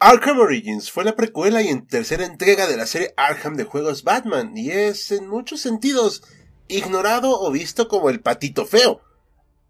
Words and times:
Arkham 0.00 0.38
Origins 0.38 0.92
fue 0.92 1.02
la 1.02 1.16
precuela 1.16 1.60
y 1.60 1.68
en 1.68 1.84
tercera 1.84 2.24
entrega 2.24 2.68
de 2.68 2.76
la 2.76 2.86
serie 2.86 3.14
Arkham 3.16 3.56
de 3.56 3.64
juegos 3.64 4.04
Batman 4.04 4.56
y 4.56 4.70
es 4.70 5.10
en 5.10 5.26
muchos 5.26 5.60
sentidos 5.60 6.22
ignorado 6.68 7.40
o 7.40 7.50
visto 7.50 7.88
como 7.88 8.08
el 8.08 8.20
patito 8.20 8.64
feo. 8.64 9.00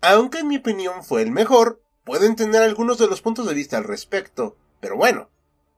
Aunque 0.02 0.41
en 0.41 0.48
mi 0.48 0.59
opinión 0.59 1.02
fue 1.02 1.23
el 1.23 1.30
mejor, 1.30 1.80
pueden 2.04 2.37
tener 2.37 2.60
algunos 2.60 2.98
de 2.98 3.06
los 3.06 3.23
puntos 3.23 3.46
de 3.46 3.54
vista 3.54 3.78
al 3.78 3.84
respecto, 3.84 4.59
pero 4.80 4.96
bueno, 4.96 5.30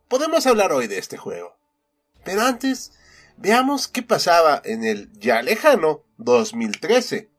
podemos 0.09 0.45
hablar 0.47 0.73
hoy 0.73 0.89
de 0.89 0.99
este 0.99 1.17
juego. 1.17 1.57
Pero 2.25 2.43
antes, 2.43 2.93
veamos 3.37 3.87
qué 3.87 4.03
pasaba 4.03 4.61
en 4.65 4.83
el 4.83 5.13
ya 5.13 5.43
lejano 5.43 6.03
2013. 6.19 7.31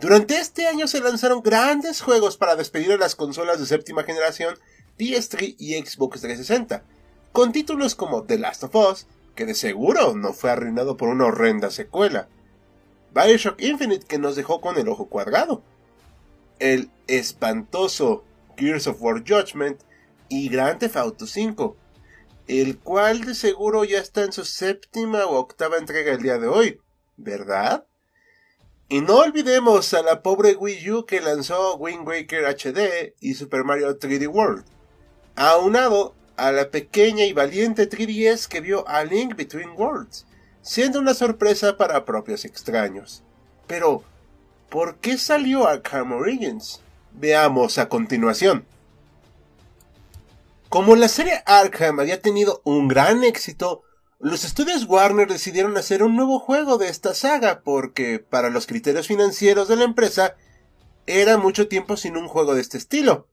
Durante 0.00 0.40
este 0.40 0.66
año 0.66 0.88
se 0.88 1.00
lanzaron 1.00 1.40
grandes 1.40 2.00
juegos 2.00 2.36
para 2.36 2.56
despedir 2.56 2.90
a 2.90 2.96
las 2.96 3.14
consolas 3.14 3.60
de 3.60 3.66
séptima 3.66 4.02
generación 4.02 4.58
PS3 4.98 5.56
y 5.58 5.74
Xbox 5.74 6.20
360, 6.20 6.82
con 7.32 7.52
títulos 7.52 7.94
como 7.94 8.24
The 8.24 8.38
Last 8.38 8.64
of 8.64 8.74
Us, 8.76 9.06
que 9.34 9.46
de 9.46 9.54
seguro 9.54 10.14
no 10.14 10.32
fue 10.32 10.50
arruinado 10.50 10.96
por 10.96 11.08
una 11.08 11.26
horrenda 11.26 11.70
secuela, 11.70 12.28
Bioshock 13.14 13.60
Infinite 13.60 14.06
que 14.06 14.18
nos 14.18 14.36
dejó 14.36 14.60
con 14.60 14.78
el 14.78 14.88
ojo 14.88 15.08
cuadrado, 15.08 15.62
el 16.58 16.90
espantoso 17.06 18.24
Gears 18.56 18.86
of 18.86 19.00
War 19.00 19.24
Judgment 19.26 19.80
y 20.28 20.48
Grand 20.48 20.78
Theft 20.78 20.96
Auto 20.96 21.26
5, 21.26 21.76
el 22.46 22.78
cual 22.78 23.24
de 23.24 23.34
seguro 23.34 23.84
ya 23.84 23.98
está 23.98 24.22
en 24.22 24.32
su 24.32 24.44
séptima 24.44 25.26
o 25.26 25.36
octava 25.36 25.78
entrega 25.78 26.12
el 26.12 26.22
día 26.22 26.38
de 26.38 26.46
hoy, 26.46 26.80
¿verdad? 27.16 27.86
Y 28.88 29.00
no 29.00 29.18
olvidemos 29.18 29.94
a 29.94 30.02
la 30.02 30.22
pobre 30.22 30.54
Wii 30.54 30.90
U 30.90 31.06
que 31.06 31.20
lanzó 31.20 31.76
Wind 31.76 32.06
Waker 32.06 32.44
HD 32.44 33.14
y 33.18 33.34
Super 33.34 33.64
Mario 33.64 33.98
3D 33.98 34.28
World 34.28 34.64
aunado 35.36 36.14
a 36.36 36.52
la 36.52 36.70
pequeña 36.70 37.24
y 37.24 37.32
valiente 37.32 37.88
3DS 37.88 38.48
que 38.48 38.60
vio 38.60 38.86
a 38.88 39.04
Link 39.04 39.36
Between 39.36 39.70
Worlds, 39.76 40.26
siendo 40.62 40.98
una 40.98 41.14
sorpresa 41.14 41.76
para 41.76 42.04
propios 42.04 42.44
extraños. 42.44 43.22
Pero, 43.66 44.02
¿por 44.68 44.96
qué 44.96 45.18
salió 45.18 45.66
Arkham 45.66 46.12
Origins? 46.12 46.80
Veamos 47.12 47.78
a 47.78 47.88
continuación. 47.88 48.66
Como 50.68 50.96
la 50.96 51.08
serie 51.08 51.42
Arkham 51.46 52.00
había 52.00 52.20
tenido 52.20 52.60
un 52.64 52.88
gran 52.88 53.22
éxito, 53.22 53.82
los 54.18 54.44
estudios 54.44 54.86
Warner 54.86 55.28
decidieron 55.28 55.76
hacer 55.76 56.02
un 56.02 56.16
nuevo 56.16 56.38
juego 56.40 56.78
de 56.78 56.88
esta 56.88 57.14
saga 57.14 57.60
porque, 57.60 58.18
para 58.18 58.50
los 58.50 58.66
criterios 58.66 59.06
financieros 59.06 59.68
de 59.68 59.76
la 59.76 59.84
empresa, 59.84 60.34
era 61.06 61.36
mucho 61.36 61.68
tiempo 61.68 61.96
sin 61.96 62.16
un 62.16 62.26
juego 62.26 62.54
de 62.54 62.62
este 62.62 62.78
estilo. 62.78 63.28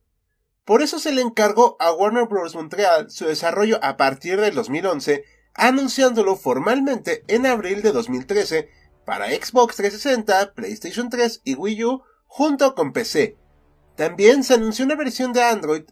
Por 0.64 0.82
eso 0.82 0.98
se 0.98 1.12
le 1.12 1.22
encargó 1.22 1.76
a 1.80 1.92
Warner 1.92 2.26
Bros. 2.26 2.54
Montreal 2.54 3.10
su 3.10 3.26
desarrollo 3.26 3.80
a 3.82 3.96
partir 3.96 4.40
del 4.40 4.54
2011, 4.54 5.24
anunciándolo 5.54 6.36
formalmente 6.36 7.24
en 7.26 7.46
abril 7.46 7.82
de 7.82 7.92
2013 7.92 8.68
para 9.04 9.26
Xbox 9.26 9.76
360, 9.76 10.54
PlayStation 10.54 11.10
3 11.10 11.42
y 11.44 11.54
Wii 11.54 11.84
U 11.84 12.02
junto 12.26 12.74
con 12.74 12.92
PC. 12.92 13.36
También 13.96 14.44
se 14.44 14.54
anunció 14.54 14.84
una 14.84 14.94
versión 14.94 15.32
de 15.32 15.42
Android, 15.42 15.82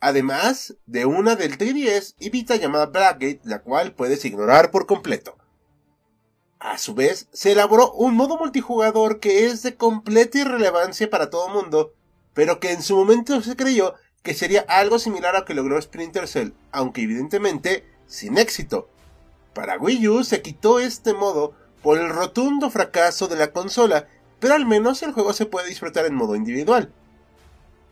además 0.00 0.74
de 0.86 1.04
una 1.04 1.36
del 1.36 1.58
3DS 1.58 2.14
y 2.18 2.30
Vita 2.30 2.56
llamada 2.56 2.86
Blackgate, 2.86 3.42
la 3.44 3.62
cual 3.62 3.94
puedes 3.94 4.24
ignorar 4.24 4.70
por 4.70 4.86
completo. 4.86 5.36
A 6.58 6.78
su 6.78 6.94
vez, 6.94 7.28
se 7.32 7.52
elaboró 7.52 7.92
un 7.92 8.14
modo 8.14 8.38
multijugador 8.38 9.20
que 9.20 9.46
es 9.46 9.62
de 9.62 9.76
completa 9.76 10.38
irrelevancia 10.38 11.10
para 11.10 11.28
todo 11.28 11.50
mundo, 11.50 11.92
pero 12.32 12.58
que 12.58 12.72
en 12.72 12.82
su 12.82 12.96
momento 12.96 13.40
se 13.42 13.54
creyó 13.54 13.94
que 14.24 14.34
sería 14.34 14.64
algo 14.68 14.98
similar 14.98 15.36
a 15.36 15.40
lo 15.40 15.44
que 15.44 15.52
logró 15.52 15.80
Splinter 15.80 16.26
Cell, 16.26 16.54
aunque 16.72 17.02
evidentemente 17.02 17.84
sin 18.06 18.38
éxito. 18.38 18.88
Para 19.52 19.76
Wii 19.76 20.08
U 20.08 20.24
se 20.24 20.40
quitó 20.40 20.80
este 20.80 21.12
modo 21.12 21.54
por 21.82 21.98
el 21.98 22.08
rotundo 22.08 22.70
fracaso 22.70 23.28
de 23.28 23.36
la 23.36 23.52
consola, 23.52 24.08
pero 24.40 24.54
al 24.54 24.64
menos 24.64 25.02
el 25.02 25.12
juego 25.12 25.34
se 25.34 25.44
puede 25.44 25.68
disfrutar 25.68 26.06
en 26.06 26.14
modo 26.14 26.36
individual. 26.36 26.90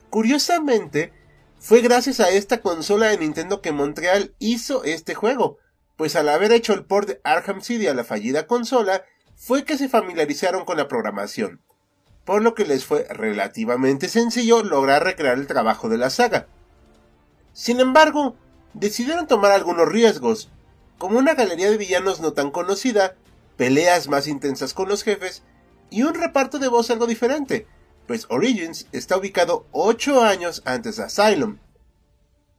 Curiosamente, 0.08 1.12
fue 1.58 1.82
gracias 1.82 2.18
a 2.18 2.30
esta 2.30 2.62
consola 2.62 3.08
de 3.08 3.18
Nintendo 3.18 3.60
que 3.60 3.72
Montreal 3.72 4.34
hizo 4.38 4.84
este 4.84 5.14
juego, 5.14 5.58
pues 5.96 6.16
al 6.16 6.30
haber 6.30 6.52
hecho 6.52 6.72
el 6.72 6.86
port 6.86 7.08
de 7.08 7.20
Arkham 7.24 7.60
City 7.60 7.88
a 7.88 7.94
la 7.94 8.04
fallida 8.04 8.46
consola, 8.46 9.04
fue 9.36 9.64
que 9.64 9.76
se 9.76 9.90
familiarizaron 9.90 10.64
con 10.64 10.78
la 10.78 10.88
programación 10.88 11.60
por 12.24 12.42
lo 12.42 12.54
que 12.54 12.64
les 12.64 12.84
fue 12.84 13.06
relativamente 13.10 14.08
sencillo 14.08 14.62
lograr 14.62 15.04
recrear 15.04 15.38
el 15.38 15.46
trabajo 15.46 15.88
de 15.88 15.98
la 15.98 16.10
saga. 16.10 16.46
Sin 17.52 17.80
embargo, 17.80 18.36
decidieron 18.74 19.26
tomar 19.26 19.52
algunos 19.52 19.88
riesgos, 19.88 20.50
como 20.98 21.18
una 21.18 21.34
galería 21.34 21.70
de 21.70 21.78
villanos 21.78 22.20
no 22.20 22.32
tan 22.32 22.50
conocida, 22.50 23.16
peleas 23.56 24.08
más 24.08 24.26
intensas 24.26 24.72
con 24.72 24.88
los 24.88 25.02
jefes 25.02 25.42
y 25.90 26.04
un 26.04 26.14
reparto 26.14 26.58
de 26.58 26.68
voz 26.68 26.90
algo 26.90 27.06
diferente, 27.06 27.66
pues 28.06 28.26
Origins 28.30 28.86
está 28.92 29.16
ubicado 29.16 29.66
8 29.72 30.22
años 30.22 30.62
antes 30.64 30.96
de 30.96 31.04
Asylum. 31.04 31.58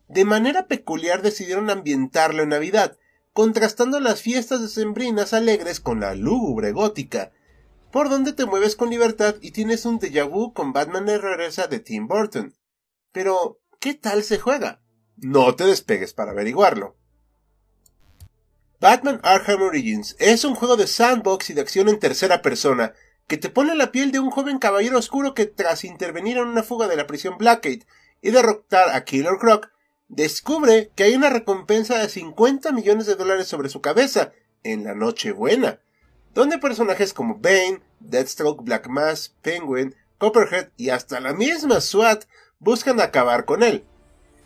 De 0.07 0.25
manera 0.25 0.68
peculiar 0.68 1.22
decidieron 1.22 1.69
ambientarlo 1.69 2.44
en 2.44 2.50
Navidad, 2.50 2.97
contrastando 3.34 4.00
las 4.00 4.22
fiestas 4.22 4.62
decembrinas 4.62 5.34
alegres 5.34 5.79
con 5.79 6.00
la 6.00 6.13
lúgubre 6.13 6.72
gótica, 6.72 7.31
por 7.93 8.09
donde 8.09 8.33
te 8.33 8.47
mueves 8.47 8.75
con 8.75 8.89
libertad 8.89 9.35
y 9.39 9.51
tienes 9.51 9.85
un 9.85 9.99
déjà 9.99 10.27
vu 10.27 10.51
con 10.51 10.73
Batman 10.73 11.05
de 11.05 11.19
regresa 11.19 11.67
de 11.67 11.77
Tim 11.77 12.07
Burton. 12.07 12.55
Pero, 13.11 13.59
¿qué 13.79 13.93
tal 13.93 14.23
se 14.23 14.39
juega? 14.39 14.81
No 15.15 15.55
te 15.55 15.65
despegues 15.65 16.11
para 16.11 16.31
averiguarlo. 16.31 16.95
Batman 18.81 19.19
Arkham 19.21 19.61
Origins 19.61 20.15
es 20.17 20.43
un 20.43 20.55
juego 20.55 20.75
de 20.75 20.87
sandbox 20.87 21.51
y 21.51 21.53
de 21.53 21.61
acción 21.61 21.87
en 21.87 21.99
tercera 21.99 22.41
persona, 22.41 22.93
que 23.27 23.37
te 23.37 23.51
pone 23.51 23.75
la 23.75 23.91
piel 23.91 24.11
de 24.11 24.19
un 24.19 24.31
joven 24.31 24.57
caballero 24.57 24.97
oscuro 24.97 25.35
que 25.35 25.45
tras 25.45 25.83
intervenir 25.83 26.37
en 26.37 26.47
una 26.47 26.63
fuga 26.63 26.87
de 26.87 26.95
la 26.95 27.05
prisión 27.05 27.37
Blackgate 27.37 27.85
y 28.23 28.31
derrotar 28.31 28.89
a 28.89 29.05
Killer 29.05 29.37
Croc, 29.39 29.69
descubre 30.07 30.89
que 30.95 31.03
hay 31.03 31.13
una 31.13 31.29
recompensa 31.29 31.99
de 31.99 32.09
50 32.09 32.71
millones 32.71 33.05
de 33.05 33.13
dólares 33.13 33.47
sobre 33.47 33.69
su 33.69 33.81
cabeza 33.81 34.31
en 34.63 34.83
la 34.83 34.95
Nochebuena 34.95 35.79
donde 36.33 36.57
personajes 36.57 37.13
como 37.13 37.35
Bane, 37.35 37.81
Deathstroke, 37.99 38.63
Black 38.63 38.88
Mass, 38.88 39.33
Penguin, 39.41 39.95
Copperhead 40.17 40.69
y 40.77 40.89
hasta 40.89 41.19
la 41.19 41.33
misma 41.33 41.81
SWAT 41.81 42.25
buscan 42.59 43.01
acabar 43.01 43.45
con 43.45 43.63
él. 43.63 43.83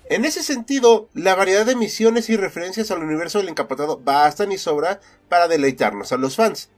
En 0.09 0.25
ese 0.25 0.41
sentido, 0.41 1.09
la 1.13 1.35
variedad 1.35 1.65
de 1.65 1.75
misiones 1.75 2.29
y 2.29 2.37
referencias 2.37 2.91
al 2.91 3.03
universo 3.03 3.39
del 3.39 3.49
encapotado 3.49 3.99
bastan 3.99 4.51
y 4.51 4.57
sobra 4.57 5.01
para 5.27 5.47
deleitarnos 5.47 6.11
a 6.11 6.17
los 6.17 6.35
fans. 6.35 6.69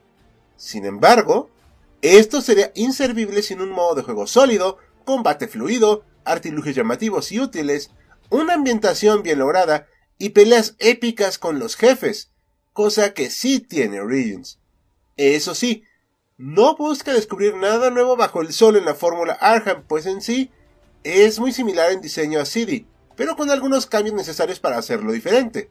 Sin 0.58 0.86
embargo, 0.86 1.50
esto 2.02 2.42
sería 2.42 2.72
inservible 2.76 3.42
sin 3.44 3.62
un 3.62 3.70
modo 3.70 3.96
de 3.96 4.04
juego 4.04 4.26
sólido, 4.26 4.78
combate 5.06 5.48
fluido, 5.48 6.04
artilugios 6.26 6.76
llamativos 6.76 7.32
y 7.32 7.40
útiles, 7.40 7.92
una 8.30 8.54
ambientación 8.54 9.24
bien 9.24 9.40
lograda 9.40 9.88
y 10.18 10.30
peleas 10.30 10.76
épicas 10.80 11.38
con 11.38 11.60
los 11.60 11.76
jefes, 11.76 12.32
cosa 12.74 13.14
que 13.14 13.30
sí 13.30 13.60
tiene 13.60 14.02
Origins. 14.02 14.59
Eso 15.20 15.54
sí, 15.54 15.84
no 16.38 16.78
busca 16.78 17.12
descubrir 17.12 17.54
nada 17.58 17.90
nuevo 17.90 18.16
bajo 18.16 18.40
el 18.40 18.54
sol 18.54 18.78
en 18.78 18.86
la 18.86 18.96
fórmula 18.96 19.34
Arkham, 19.34 19.84
pues 19.86 20.06
en 20.06 20.22
sí 20.22 20.50
es 21.04 21.40
muy 21.40 21.52
similar 21.52 21.92
en 21.92 22.00
diseño 22.00 22.40
a 22.40 22.46
CD, 22.46 22.86
pero 23.18 23.36
con 23.36 23.52
algunos 23.52 23.86
cambios 23.86 24.16
necesarios 24.16 24.62
para 24.62 24.78
hacerlo 24.78 25.12
diferente. 25.12 25.70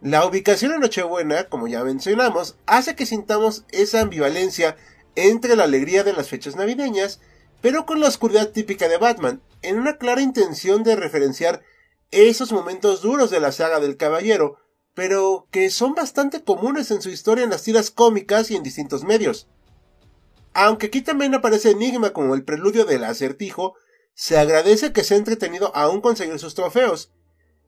La 0.00 0.24
ubicación 0.24 0.72
en 0.72 0.78
Nochebuena, 0.78 1.48
como 1.48 1.66
ya 1.66 1.82
mencionamos, 1.82 2.56
hace 2.66 2.94
que 2.94 3.04
sintamos 3.04 3.64
esa 3.70 4.00
ambivalencia 4.00 4.76
entre 5.16 5.56
la 5.56 5.64
alegría 5.64 6.04
de 6.04 6.12
las 6.12 6.28
fechas 6.28 6.54
navideñas, 6.54 7.18
pero 7.60 7.84
con 7.84 7.98
la 7.98 8.06
oscuridad 8.06 8.50
típica 8.50 8.88
de 8.88 8.98
Batman, 8.98 9.42
en 9.62 9.76
una 9.76 9.98
clara 9.98 10.22
intención 10.22 10.84
de 10.84 10.94
referenciar 10.94 11.64
esos 12.12 12.52
momentos 12.52 13.02
duros 13.02 13.28
de 13.30 13.40
la 13.40 13.50
saga 13.50 13.80
del 13.80 13.96
Caballero, 13.96 14.60
pero 14.96 15.46
que 15.50 15.68
son 15.68 15.94
bastante 15.94 16.42
comunes 16.42 16.90
en 16.90 17.02
su 17.02 17.10
historia 17.10 17.44
en 17.44 17.50
las 17.50 17.62
tiras 17.62 17.90
cómicas 17.90 18.50
y 18.50 18.56
en 18.56 18.62
distintos 18.62 19.04
medios. 19.04 19.46
Aunque 20.54 20.86
aquí 20.86 21.02
también 21.02 21.34
aparece 21.34 21.72
Enigma 21.72 22.14
como 22.14 22.34
el 22.34 22.44
preludio 22.44 22.86
del 22.86 23.04
acertijo, 23.04 23.74
se 24.14 24.38
agradece 24.38 24.94
que 24.94 25.04
sea 25.04 25.18
entretenido 25.18 25.70
aún 25.76 26.00
conseguir 26.00 26.38
sus 26.38 26.54
trofeos, 26.54 27.12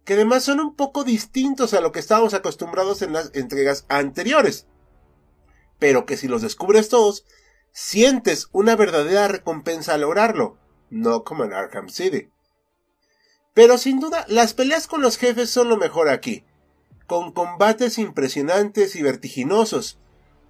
que 0.07 0.15
además 0.15 0.43
son 0.43 0.59
un 0.59 0.75
poco 0.75 1.05
distintos 1.05 1.75
a 1.75 1.83
lo 1.83 1.93
que 1.93 2.01
estábamos 2.01 2.33
acostumbrados 2.33 3.03
en 3.03 3.13
las 3.13 3.31
entregas 3.35 3.85
anteriores. 3.91 4.67
Pero 5.79 6.07
que 6.07 6.17
si 6.17 6.29
los 6.29 6.41
descubres 6.41 6.89
todos, 6.89 7.27
sientes 7.73 8.49
una 8.53 8.75
verdadera 8.75 9.29
recompensa 9.29 9.93
al 9.93 10.01
lograrlo, 10.01 10.57
no 10.89 11.25
como 11.25 11.45
en 11.45 11.53
Arkham 11.53 11.91
City. 11.91 12.31
Pero 13.53 13.77
sin 13.77 14.01
duda, 14.01 14.25
las 14.29 14.55
peleas 14.55 14.87
con 14.87 15.03
los 15.03 15.19
jefes 15.19 15.51
son 15.51 15.69
lo 15.69 15.77
mejor 15.77 16.09
aquí, 16.09 16.47
con 17.09 17.33
combates 17.33 17.97
impresionantes 17.97 18.95
y 18.95 19.03
vertiginosos, 19.03 19.99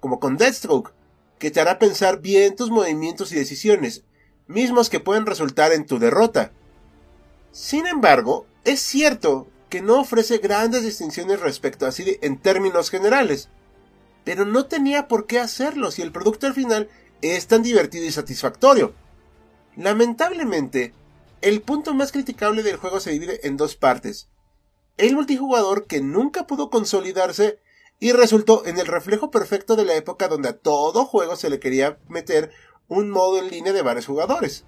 como 0.01 0.19
con 0.19 0.35
Deathstroke, 0.35 0.93
que 1.39 1.51
te 1.51 1.61
hará 1.61 1.79
pensar 1.79 2.19
bien 2.19 2.57
tus 2.57 2.69
movimientos 2.69 3.31
y 3.31 3.35
decisiones, 3.35 4.03
mismos 4.45 4.89
que 4.89 4.99
pueden 4.99 5.25
resultar 5.25 5.71
en 5.71 5.85
tu 5.85 5.99
derrota. 5.99 6.51
Sin 7.53 7.87
embargo, 7.87 8.45
es 8.65 8.81
cierto 8.81 9.47
que 9.69 9.81
no 9.81 10.01
ofrece 10.01 10.39
grandes 10.39 10.83
distinciones 10.83 11.39
respecto 11.39 11.87
a 11.87 11.93
City 11.93 12.17
en 12.21 12.37
términos 12.37 12.89
generales, 12.89 13.47
pero 14.25 14.43
no 14.43 14.65
tenía 14.65 15.07
por 15.07 15.27
qué 15.27 15.39
hacerlo 15.39 15.91
si 15.91 16.01
el 16.01 16.11
producto 16.11 16.45
al 16.45 16.53
final 16.53 16.89
es 17.21 17.47
tan 17.47 17.63
divertido 17.63 18.03
y 18.03 18.11
satisfactorio. 18.11 18.93
Lamentablemente, 19.77 20.93
el 21.39 21.61
punto 21.61 21.93
más 21.93 22.11
criticable 22.11 22.63
del 22.63 22.75
juego 22.75 22.99
se 22.99 23.11
divide 23.11 23.47
en 23.47 23.55
dos 23.55 23.77
partes. 23.77 24.27
El 24.99 25.15
multijugador 25.15 25.85
que 25.85 26.01
nunca 26.01 26.45
pudo 26.45 26.69
consolidarse 26.69 27.57
y 28.01 28.11
resultó 28.11 28.65
en 28.65 28.77
el 28.79 28.85
reflejo 28.85 29.31
perfecto 29.31 29.77
de 29.77 29.85
la 29.85 29.95
época 29.95 30.27
donde 30.27 30.49
a 30.49 30.57
todo 30.57 31.05
juego 31.05 31.37
se 31.37 31.49
le 31.49 31.61
quería 31.61 31.97
meter 32.09 32.51
un 32.89 33.09
modo 33.09 33.37
en 33.37 33.49
línea 33.49 33.71
de 33.71 33.81
varios 33.81 34.07
jugadores. 34.07 34.65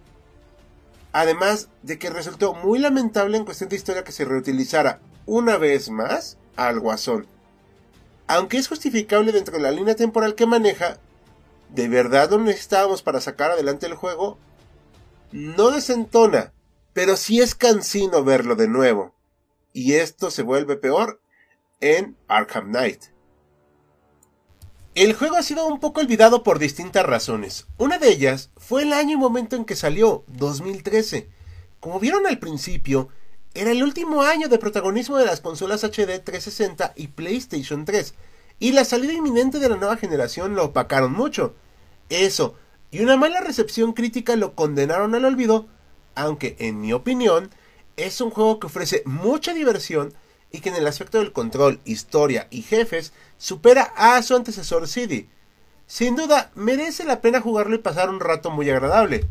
Además 1.11 1.67
de 1.83 1.99
que 1.99 2.09
resultó 2.09 2.53
muy 2.53 2.79
lamentable 2.79 3.35
en 3.35 3.43
cuestión 3.43 3.67
de 3.67 3.75
historia 3.75 4.05
que 4.05 4.13
se 4.13 4.23
reutilizara 4.23 5.01
una 5.25 5.57
vez 5.57 5.89
más 5.89 6.37
al 6.55 6.79
guasón. 6.79 7.27
Aunque 8.27 8.57
es 8.57 8.69
justificable 8.69 9.33
dentro 9.33 9.57
de 9.57 9.63
la 9.63 9.71
línea 9.71 9.97
temporal 9.97 10.35
que 10.35 10.45
maneja, 10.45 10.97
¿de 11.67 11.89
verdad 11.89 12.29
lo 12.29 12.37
necesitábamos 12.37 13.01
para 13.01 13.19
sacar 13.19 13.51
adelante 13.51 13.85
el 13.85 13.95
juego? 13.95 14.37
No 15.33 15.71
desentona, 15.71 16.53
pero 16.93 17.17
sí 17.17 17.41
es 17.41 17.53
cansino 17.53 18.23
verlo 18.23 18.55
de 18.55 18.69
nuevo. 18.69 19.13
Y 19.73 19.93
esto 19.93 20.31
se 20.31 20.43
vuelve 20.43 20.75
peor 20.75 21.21
en 21.79 22.17
Arkham 22.27 22.69
Knight. 22.69 23.05
El 24.93 25.13
juego 25.13 25.37
ha 25.37 25.43
sido 25.43 25.65
un 25.67 25.79
poco 25.79 26.01
olvidado 26.01 26.43
por 26.43 26.59
distintas 26.59 27.05
razones. 27.05 27.67
Una 27.77 27.97
de 27.97 28.09
ellas 28.09 28.51
fue 28.57 28.83
el 28.83 28.91
año 28.91 29.13
y 29.13 29.17
momento 29.17 29.55
en 29.55 29.63
que 29.63 29.77
salió, 29.77 30.25
2013. 30.27 31.29
Como 31.79 31.99
vieron 31.99 32.27
al 32.27 32.39
principio, 32.39 33.07
era 33.53 33.71
el 33.71 33.83
último 33.83 34.21
año 34.21 34.49
de 34.49 34.57
protagonismo 34.57 35.17
de 35.17 35.25
las 35.25 35.39
consolas 35.39 35.83
HD 35.83 36.19
360 36.23 36.93
y 36.95 37.07
PlayStation 37.07 37.85
3, 37.85 38.13
y 38.59 38.73
la 38.73 38.85
salida 38.85 39.13
inminente 39.13 39.59
de 39.59 39.69
la 39.69 39.77
nueva 39.77 39.97
generación 39.97 40.55
lo 40.55 40.65
opacaron 40.65 41.13
mucho. 41.13 41.55
Eso, 42.09 42.55
y 42.91 43.01
una 43.01 43.15
mala 43.15 43.39
recepción 43.39 43.93
crítica 43.93 44.35
lo 44.35 44.55
condenaron 44.55 45.15
al 45.15 45.25
olvido, 45.25 45.67
aunque 46.15 46.57
en 46.59 46.81
mi 46.81 46.91
opinión 46.91 47.49
es 48.03 48.21
un 48.21 48.31
juego 48.31 48.59
que 48.59 48.67
ofrece 48.67 49.03
mucha 49.05 49.53
diversión 49.53 50.13
y 50.51 50.59
que 50.59 50.69
en 50.69 50.75
el 50.75 50.87
aspecto 50.87 51.19
del 51.19 51.31
control, 51.31 51.79
historia 51.85 52.47
y 52.49 52.61
jefes 52.61 53.13
supera 53.37 53.93
a 53.95 54.21
su 54.21 54.35
antecesor 54.35 54.87
CD. 54.87 55.27
Sin 55.87 56.15
duda, 56.15 56.51
merece 56.55 57.03
la 57.03 57.21
pena 57.21 57.41
jugarlo 57.41 57.75
y 57.75 57.79
pasar 57.79 58.09
un 58.09 58.19
rato 58.19 58.49
muy 58.49 58.69
agradable. 58.69 59.27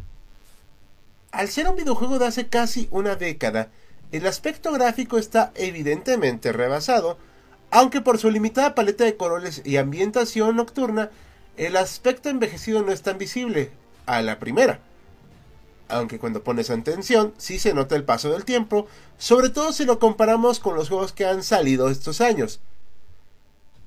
Al 1.32 1.48
ser 1.48 1.68
un 1.68 1.76
videojuego 1.76 2.18
de 2.18 2.26
hace 2.26 2.48
casi 2.48 2.88
una 2.90 3.16
década, 3.16 3.68
el 4.12 4.26
aspecto 4.26 4.72
gráfico 4.72 5.18
está 5.18 5.52
evidentemente 5.54 6.52
rebasado, 6.52 7.18
aunque 7.70 8.00
por 8.00 8.18
su 8.18 8.30
limitada 8.30 8.74
paleta 8.74 9.04
de 9.04 9.16
colores 9.16 9.62
y 9.64 9.76
ambientación 9.76 10.56
nocturna, 10.56 11.10
el 11.56 11.76
aspecto 11.76 12.28
envejecido 12.28 12.82
no 12.82 12.90
es 12.92 13.02
tan 13.02 13.18
visible 13.18 13.70
a 14.06 14.22
la 14.22 14.38
primera 14.38 14.80
aunque 15.90 16.18
cuando 16.18 16.44
pones 16.44 16.70
atención 16.70 17.34
sí 17.36 17.58
se 17.58 17.74
nota 17.74 17.96
el 17.96 18.04
paso 18.04 18.30
del 18.30 18.44
tiempo, 18.44 18.86
sobre 19.18 19.50
todo 19.50 19.72
si 19.72 19.84
lo 19.84 19.98
comparamos 19.98 20.60
con 20.60 20.74
los 20.76 20.88
juegos 20.88 21.12
que 21.12 21.26
han 21.26 21.42
salido 21.42 21.90
estos 21.90 22.20
años. 22.20 22.60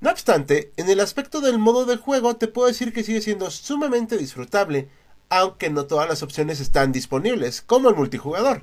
No 0.02 0.12
obstante, 0.12 0.72
en 0.76 0.90
el 0.90 1.00
aspecto 1.00 1.40
del 1.40 1.60
modo 1.60 1.86
de 1.86 1.98
juego 1.98 2.36
te 2.36 2.48
puedo 2.48 2.68
decir 2.68 2.92
que 2.92 3.04
sigue 3.04 3.22
siendo 3.22 3.50
sumamente 3.50 4.18
disfrutable, 4.18 4.90
aunque 5.30 5.70
no 5.70 5.86
todas 5.86 6.10
las 6.10 6.24
opciones 6.24 6.60
están 6.60 6.92
disponibles, 6.92 7.62
como 7.62 7.90
el 7.90 7.96
multijugador. 7.96 8.62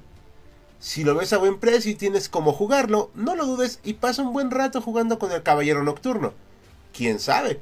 Si 0.80 1.04
lo 1.04 1.14
ves 1.14 1.32
a 1.32 1.38
buen 1.38 1.58
precio 1.58 1.90
y 1.90 1.94
tienes 1.94 2.28
cómo 2.28 2.52
jugarlo, 2.52 3.10
no 3.14 3.36
lo 3.36 3.46
dudes 3.46 3.80
y 3.84 3.94
pasa 3.94 4.22
un 4.22 4.32
buen 4.32 4.50
rato 4.50 4.80
jugando 4.80 5.18
con 5.18 5.32
el 5.32 5.42
Caballero 5.42 5.82
Nocturno. 5.82 6.34
¿Quién 6.92 7.18
sabe? 7.18 7.60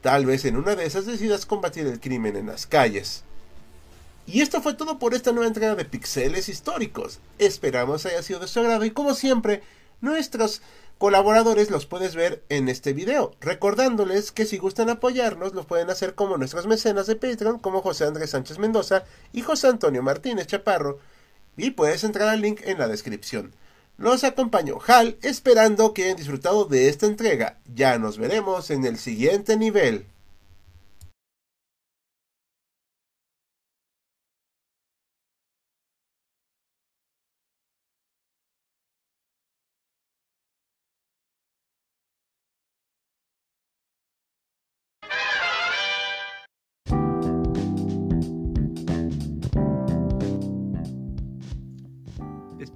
Tal 0.00 0.26
vez 0.26 0.44
en 0.44 0.56
una 0.56 0.76
de 0.76 0.86
esas 0.86 1.06
decidas 1.06 1.46
combatir 1.46 1.86
el 1.86 2.00
crimen 2.00 2.36
en 2.36 2.46
las 2.46 2.66
calles. 2.66 3.24
Y 4.30 4.42
esto 4.42 4.60
fue 4.60 4.74
todo 4.74 4.98
por 4.98 5.14
esta 5.14 5.32
nueva 5.32 5.48
entrega 5.48 5.74
de 5.74 5.86
Pixeles 5.86 6.50
Históricos. 6.50 7.18
Esperamos 7.38 8.04
haya 8.04 8.22
sido 8.22 8.40
de 8.40 8.46
su 8.46 8.60
agrado 8.60 8.84
y 8.84 8.90
como 8.90 9.14
siempre, 9.14 9.62
nuestros 10.02 10.60
colaboradores 10.98 11.70
los 11.70 11.86
puedes 11.86 12.14
ver 12.14 12.44
en 12.50 12.68
este 12.68 12.92
video. 12.92 13.34
Recordándoles 13.40 14.30
que 14.30 14.44
si 14.44 14.58
gustan 14.58 14.90
apoyarnos, 14.90 15.54
lo 15.54 15.66
pueden 15.66 15.88
hacer 15.88 16.14
como 16.14 16.36
nuestros 16.36 16.66
mecenas 16.66 17.06
de 17.06 17.16
Patreon, 17.16 17.58
como 17.58 17.80
José 17.80 18.04
Andrés 18.04 18.28
Sánchez 18.28 18.58
Mendoza 18.58 19.04
y 19.32 19.40
José 19.40 19.68
Antonio 19.68 20.02
Martínez 20.02 20.46
Chaparro. 20.46 20.98
Y 21.56 21.70
puedes 21.70 22.04
entrar 22.04 22.28
al 22.28 22.42
link 22.42 22.60
en 22.64 22.78
la 22.78 22.86
descripción. 22.86 23.54
Los 23.96 24.24
acompañó 24.24 24.76
Hal, 24.86 25.16
esperando 25.22 25.94
que 25.94 26.04
hayan 26.04 26.18
disfrutado 26.18 26.66
de 26.66 26.90
esta 26.90 27.06
entrega. 27.06 27.60
Ya 27.74 27.98
nos 27.98 28.18
veremos 28.18 28.68
en 28.68 28.84
el 28.84 28.98
siguiente 28.98 29.56
nivel. 29.56 30.04